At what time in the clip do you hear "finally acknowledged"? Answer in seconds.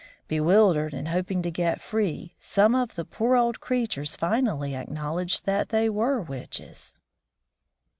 4.15-5.45